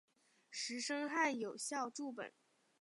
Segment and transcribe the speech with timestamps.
[0.49, 2.33] 石声汉有校注本。